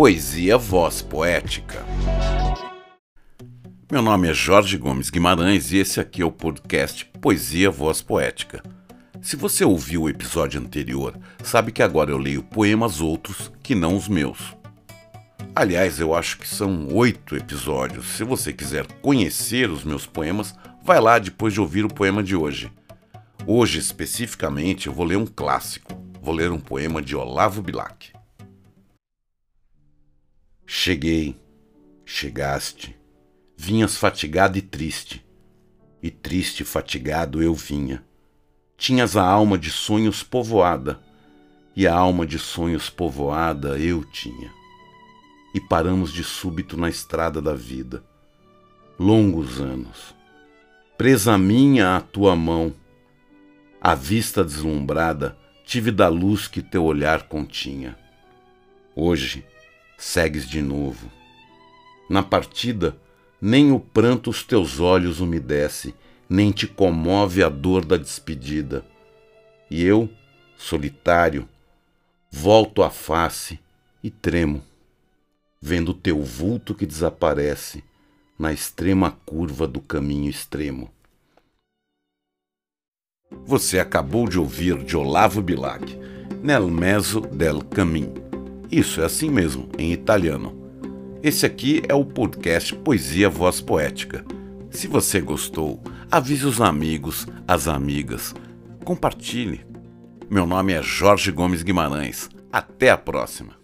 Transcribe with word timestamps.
Poesia 0.00 0.56
Voz 0.56 1.02
Poética. 1.02 1.84
Meu 3.92 4.00
nome 4.00 4.30
é 4.30 4.32
Jorge 4.32 4.78
Gomes 4.78 5.10
Guimarães 5.10 5.72
e 5.72 5.76
esse 5.76 6.00
aqui 6.00 6.22
é 6.22 6.24
o 6.24 6.32
podcast 6.32 7.04
Poesia 7.20 7.70
Voz 7.70 8.00
Poética. 8.00 8.62
Se 9.20 9.36
você 9.36 9.62
ouviu 9.62 10.04
o 10.04 10.08
episódio 10.08 10.58
anterior, 10.58 11.20
sabe 11.44 11.70
que 11.70 11.82
agora 11.82 12.10
eu 12.10 12.16
leio 12.16 12.42
poemas 12.42 13.02
outros 13.02 13.52
que 13.62 13.74
não 13.74 13.94
os 13.94 14.08
meus. 14.08 14.56
Aliás, 15.54 16.00
eu 16.00 16.14
acho 16.14 16.38
que 16.38 16.48
são 16.48 16.88
oito 16.94 17.36
episódios. 17.36 18.06
Se 18.06 18.24
você 18.24 18.54
quiser 18.54 18.86
conhecer 19.02 19.68
os 19.68 19.84
meus 19.84 20.06
poemas, 20.06 20.54
vai 20.82 20.98
lá 20.98 21.18
depois 21.18 21.52
de 21.52 21.60
ouvir 21.60 21.84
o 21.84 21.92
poema 21.92 22.22
de 22.22 22.34
hoje. 22.34 22.72
Hoje, 23.46 23.78
especificamente, 23.78 24.86
eu 24.86 24.94
vou 24.94 25.04
ler 25.04 25.16
um 25.16 25.26
clássico. 25.26 25.92
Vou 26.22 26.34
ler 26.34 26.50
um 26.50 26.58
poema 26.58 27.02
de 27.02 27.14
Olavo 27.14 27.60
Bilac. 27.60 28.18
Cheguei, 30.82 31.38
chegaste, 32.06 32.98
vinhas 33.54 33.98
fatigado 33.98 34.56
e 34.56 34.62
triste, 34.62 35.22
e 36.02 36.10
triste 36.10 36.62
e 36.62 36.64
fatigado 36.64 37.42
eu 37.42 37.54
vinha. 37.54 38.02
Tinhas 38.78 39.14
a 39.14 39.22
alma 39.22 39.58
de 39.58 39.70
sonhos 39.70 40.22
povoada, 40.22 40.98
e 41.76 41.86
a 41.86 41.94
alma 41.94 42.24
de 42.24 42.38
sonhos 42.38 42.88
povoada 42.88 43.78
eu 43.78 44.02
tinha. 44.04 44.50
E 45.54 45.60
paramos 45.60 46.14
de 46.14 46.24
súbito 46.24 46.78
na 46.78 46.88
estrada 46.88 47.42
da 47.42 47.52
vida. 47.52 48.02
Longos 48.98 49.60
anos. 49.60 50.14
Presa 50.96 51.36
minha 51.36 51.94
a 51.94 52.00
tua 52.00 52.34
mão, 52.34 52.74
a 53.82 53.94
vista 53.94 54.42
deslumbrada, 54.42 55.36
tive 55.62 55.90
da 55.90 56.08
luz 56.08 56.48
que 56.48 56.62
teu 56.62 56.84
olhar 56.84 57.24
continha. 57.24 57.98
Hoje, 58.96 59.44
segues 60.00 60.48
de 60.48 60.62
novo. 60.62 61.10
Na 62.08 62.22
partida, 62.22 62.96
nem 63.40 63.70
o 63.70 63.78
pranto 63.78 64.30
os 64.30 64.42
teus 64.42 64.80
olhos 64.80 65.20
umedece, 65.20 65.94
nem 66.28 66.50
te 66.50 66.66
comove 66.66 67.42
a 67.42 67.50
dor 67.50 67.84
da 67.84 67.98
despedida. 67.98 68.84
E 69.70 69.84
eu, 69.84 70.08
solitário, 70.56 71.46
volto 72.30 72.82
a 72.82 72.88
face 72.88 73.60
e 74.02 74.10
tremo, 74.10 74.62
vendo 75.60 75.92
teu 75.92 76.22
vulto 76.22 76.74
que 76.74 76.86
desaparece 76.86 77.84
na 78.38 78.52
extrema 78.54 79.18
curva 79.26 79.66
do 79.66 79.80
caminho 79.80 80.30
extremo. 80.30 80.90
Você 83.44 83.78
acabou 83.78 84.26
de 84.26 84.38
ouvir 84.38 84.82
de 84.82 84.96
Olavo 84.96 85.42
Bilac, 85.42 85.94
Nel 86.42 86.68
mezzo 86.68 87.20
del 87.20 87.62
cammino 87.62 88.29
isso 88.70 89.00
é 89.00 89.04
assim 89.04 89.28
mesmo, 89.28 89.68
em 89.76 89.92
italiano. 89.92 90.56
Esse 91.22 91.44
aqui 91.44 91.82
é 91.88 91.94
o 91.94 92.04
podcast 92.04 92.74
Poesia 92.76 93.28
Voz 93.28 93.60
Poética. 93.60 94.24
Se 94.70 94.86
você 94.86 95.20
gostou, 95.20 95.82
avise 96.10 96.46
os 96.46 96.60
amigos, 96.60 97.26
as 97.46 97.66
amigas, 97.66 98.34
compartilhe. 98.84 99.66
Meu 100.30 100.46
nome 100.46 100.72
é 100.72 100.82
Jorge 100.82 101.32
Gomes 101.32 101.62
Guimarães. 101.62 102.30
Até 102.52 102.90
a 102.90 102.96
próxima! 102.96 103.59